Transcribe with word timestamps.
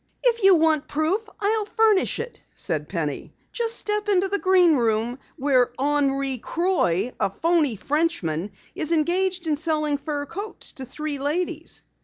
"If 0.23 0.41
you 0.41 0.55
want 0.55 0.87
proof, 0.87 1.29
I'll 1.39 1.65
furnish 1.65 2.19
it," 2.19 2.41
said 2.55 2.89
Penny. 2.89 3.35
"Just 3.51 3.77
step 3.77 4.09
into 4.09 4.29
the 4.29 4.39
Green 4.39 4.73
Room 4.75 5.19
where 5.37 5.71
Henri 5.77 6.39
Croix, 6.39 7.11
a 7.19 7.29
phony 7.29 7.75
Frenchman, 7.75 8.49
is 8.73 8.91
engaged 8.91 9.45
in 9.45 9.55
selling 9.55 9.99
fur 9.99 10.25
coats 10.25 10.73
to 10.73 10.85
three 10.85 11.19
ladies." 11.19 11.83